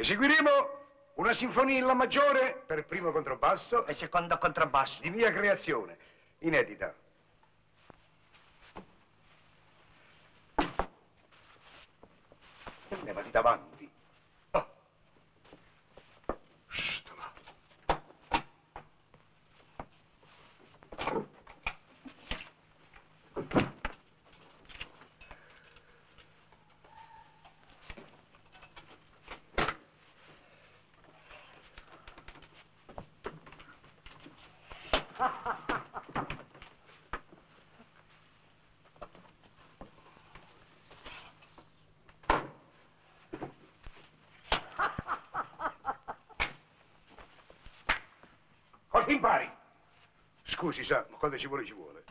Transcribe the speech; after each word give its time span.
Eseguiremo 0.00 0.50
una 1.16 1.34
sinfonia 1.34 1.76
in 1.76 1.84
La 1.84 1.92
maggiore 1.92 2.62
per 2.64 2.86
primo 2.86 3.12
contrabbasso 3.12 3.84
E 3.84 3.92
secondo 3.92 4.38
contrabbasso. 4.38 5.02
di 5.02 5.10
mia 5.10 5.30
creazione, 5.30 5.98
inedita. 6.38 6.94
Levati 13.04 13.30
davanti. 13.30 13.69
Cosa 48.88 49.10
impari? 49.12 49.50
Scusi, 50.44 50.84
sa, 50.84 51.04
ma 51.10 51.18
quando 51.18 51.36
ci 51.36 51.46
vuole 51.46 51.66
ci 51.66 51.74
vuole. 51.74 52.02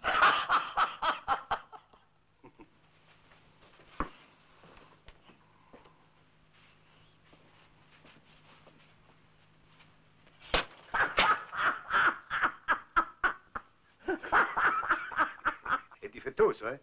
È 16.40 16.42
difettoso, 16.42 16.70
eh? 16.70 16.80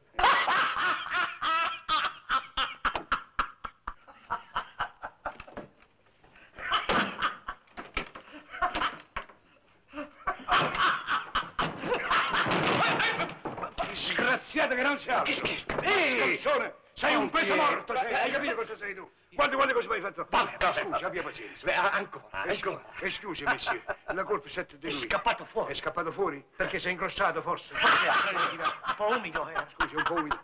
Disgraziato 13.89 14.75
che 14.75 14.83
non 14.83 14.99
si 14.99 15.09
apre. 15.09 15.33
Che 15.33 15.39
scherzo? 15.39 15.81
Ehi, 15.81 16.37
Scansone, 16.37 16.75
sei 16.99 17.15
un 17.15 17.29
peso 17.29 17.55
morto, 17.55 17.95
sei. 17.95 18.15
hai 18.15 18.31
capito 18.31 18.55
cosa 18.55 18.75
sei 18.79 18.95
tu? 18.95 19.07
Quante, 19.35 19.55
quante 19.55 19.75
cose 19.75 19.87
mi 19.87 19.95
hai 19.97 20.01
fatto? 20.01 20.27
Vabbè, 20.31 20.57
vabbè, 20.59 20.81
Scusi, 20.81 20.89
vabbè. 20.91 21.05
abbia 21.05 21.23
pazienza. 21.23 21.67
Beh, 21.67 21.75
ancora, 21.75 22.45
Eh, 22.45 22.55
scu- 22.55 22.73
ancora. 22.73 22.95
eh, 23.01 23.11
scusi, 23.11 23.45
monsieur, 23.45 23.83
la 24.07 24.25
colpa 24.25 24.49
è 24.49 24.65
di 24.65 24.87
È 24.87 24.91
lui. 24.91 25.01
scappato 25.01 25.45
fuori. 25.45 25.73
È 25.73 25.77
scappato 25.77 26.11
fuori? 26.13 26.43
Perché 26.57 26.79
sei 26.81 26.93
ingrossato, 26.93 27.43
forse? 27.43 27.75
È 27.75 27.77
un 28.57 28.95
po' 28.97 29.09
umido, 29.09 29.47
eh. 29.47 29.67
Scusi, 29.75 29.95
è 29.95 29.99
un 29.99 30.03
po' 30.05 30.15
umido. 30.15 30.41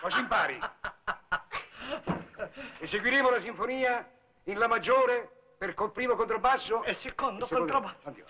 Cosa 0.00 0.18
impari? 0.18 0.58
Eseguiremo 2.80 3.30
la 3.30 3.40
sinfonia 3.40 4.06
in 4.44 4.58
La 4.58 4.66
maggiore 4.68 5.43
per 5.64 5.72
col 5.72 5.92
primo 5.92 6.14
contrabbasso 6.14 6.84
E 6.84 6.92
secondo 6.96 7.46
e 7.46 7.48
secondo- 7.48 7.72
contrabbasso. 7.72 8.06
Andiamo. 8.06 8.28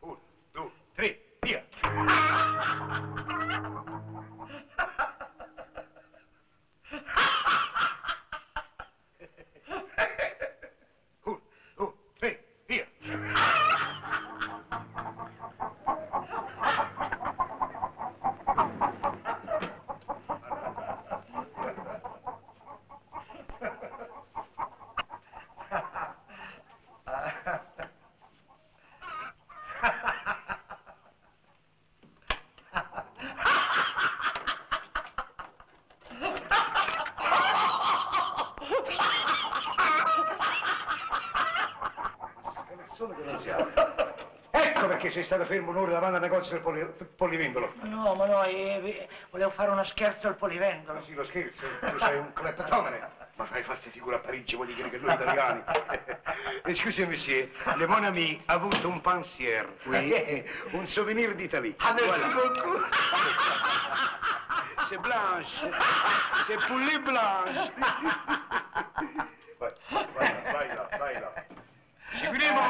Uno, 0.00 0.18
due, 0.52 0.70
tre, 0.94 1.18
via. 1.40 1.64
Uno, 11.24 11.40
due, 11.76 11.92
tre, 12.18 12.44
via. 12.66 12.86
Canazzone 42.68 43.14
che 43.14 43.22
non 43.24 43.38
si 43.40 43.41
apre. 43.41 43.41
Ecco 44.54 44.86
perché 44.86 45.10
sei 45.10 45.24
stato 45.24 45.46
fermo 45.46 45.70
un'ora 45.70 45.92
davanti 45.92 46.16
al 46.16 46.20
negozio 46.20 46.52
del 46.52 46.60
poli- 46.62 46.86
polivendolo. 47.16 47.72
No, 47.82 48.14
ma 48.14 48.26
no, 48.26 48.42
eh, 48.44 49.08
volevo 49.30 49.50
fare 49.50 49.70
uno 49.70 49.82
scherzo 49.84 50.28
al 50.28 50.36
polivendolo. 50.36 50.98
Ma 50.98 51.04
sì, 51.04 51.14
lo 51.14 51.24
scherzo, 51.24 51.64
tu 51.80 51.98
sei 51.98 52.18
un 52.18 52.32
cleptomane. 52.34 53.00
Ma 53.36 53.44
fai 53.46 53.62
faste 53.62 53.88
figure 53.88 54.16
a 54.16 54.18
Parigi, 54.18 54.54
voglio 54.54 54.74
dire 54.74 54.90
che 54.90 54.98
noi 54.98 55.14
italiani. 55.14 55.62
Eh, 56.64 56.74
Scusi, 56.74 57.04
monsieur, 57.06 57.48
le 57.76 57.86
mon 57.86 58.04
ami 58.04 58.40
ha 58.46 58.52
avuto 58.54 58.88
un 58.88 59.00
pensier, 59.00 59.66
oui, 59.84 60.44
un 60.72 60.86
souvenir 60.86 61.34
d'Italie. 61.34 61.74
Ah, 61.78 61.92
merci 61.94 62.20
Voilà. 62.20 62.34
beaucoup. 62.34 62.80
C'est 64.88 64.98
blanche, 64.98 65.64
c'est 66.46 66.58
poulet 66.66 66.98
blanche. 66.98 67.70
Vai, 69.58 69.72
vai 69.88 70.28
là, 70.28 70.52
vai 70.52 70.68
là, 70.68 70.88
vai 70.98 71.20
là. 71.20 71.32
Seguiremo 72.20 72.60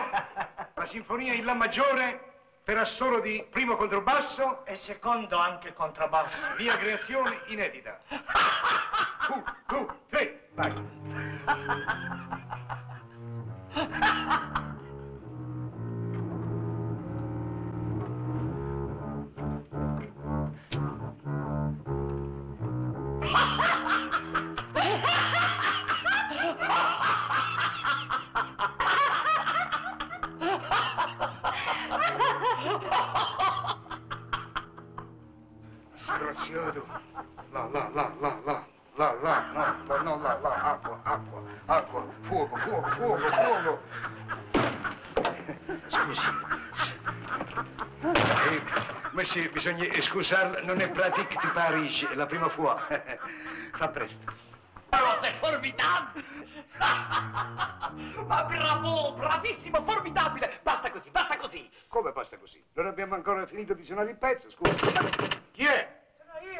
sinfonia 0.92 1.32
in 1.32 1.44
La 1.46 1.54
maggiore 1.54 2.30
per 2.62 2.76
assolo 2.78 3.20
di 3.20 3.44
primo 3.50 3.76
contrabbasso, 3.76 4.64
E 4.66 4.76
secondo 4.76 5.36
anche 5.38 5.72
contrabbasso. 5.72 6.36
mia 6.58 6.76
creazione 6.76 7.40
inedita. 7.46 7.98
Un, 9.32 9.42
due, 9.66 9.86
tre, 10.10 10.48
vai. 10.52 12.11
Sgraziato. 36.04 36.86
Là, 37.52 37.68
là, 37.72 37.90
là, 37.94 38.12
là, 38.20 38.40
là, 38.44 38.64
là, 38.96 39.14
là, 39.22 39.76
no, 39.86 40.02
no, 40.02 40.16
là, 40.22 40.38
là, 40.42 40.50
acqua, 40.72 41.00
acqua, 41.04 41.42
acqua, 41.66 42.04
fuoco, 42.28 42.56
fuoco, 42.56 42.90
fuoco, 42.90 43.28
fuoco. 43.30 43.80
Scusi. 45.88 46.22
Eh, 48.02 48.62
monsieur, 49.12 49.50
bisogna 49.52 49.84
scusarla, 50.00 50.62
non 50.62 50.80
è 50.80 50.90
pratique 50.90 51.38
di 51.40 51.48
Parigi, 51.52 52.04
è 52.06 52.14
la 52.14 52.26
prima 52.26 52.48
fois. 52.48 52.80
Fa 53.78 53.88
presto. 53.88 54.50
Ma 54.90 55.18
sei 55.22 55.32
formidabile! 55.40 56.24
Ma 58.26 58.44
bravo, 58.44 59.14
bravissimo, 59.14 59.82
formidabile! 59.84 60.60
Basta 60.62 60.90
così, 60.90 61.10
basta 61.10 61.36
così! 61.38 61.70
Come 61.88 62.12
basta 62.12 62.36
così? 62.36 62.62
Non 62.74 62.86
abbiamo 62.86 63.14
ancora 63.14 63.46
finito 63.46 63.72
di 63.72 63.84
suonare 63.84 64.10
il 64.10 64.18
pezzo, 64.18 64.50
scusa. 64.50 64.74
Chi 65.52 65.64
è? 65.64 65.91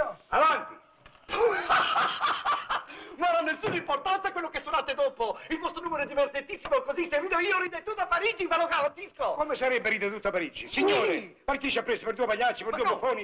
Io! 0.02 0.19
Avanti! 0.28 0.75
Non 3.14 3.28
ha 3.37 3.40
nessuna 3.40 3.76
importanza 3.76 4.32
quello 4.32 4.49
che 4.49 4.60
suonate 4.60 4.94
dopo! 4.94 5.38
Il 5.49 5.58
vostro 5.58 5.82
numero 5.82 6.02
è 6.02 6.06
divertentissimo, 6.06 6.81
così 6.82 7.08
se 7.08 7.20
rido 7.20 7.38
io 7.38 7.60
ride 7.60 7.82
tutta 7.84 8.06
Parigi, 8.06 8.46
ve 8.46 8.56
lo 8.56 8.66
garantisco! 8.66 9.34
Come 9.34 9.54
sarebbe 9.54 9.90
ride 9.90 10.10
tutta 10.10 10.31
Parigi? 10.31 10.66
Signore, 10.69 11.12
Sì. 11.20 11.37
per 11.44 11.58
chi 11.58 11.70
ci 11.70 11.78
ha 11.78 11.82
preso 11.82 12.04
per 12.06 12.14
due 12.14 12.26
pagliacci, 12.26 12.64
per 12.64 12.72
Ma 12.72 12.78
due 12.78 12.87
no. 12.87 12.94
buffoni? 12.94 13.20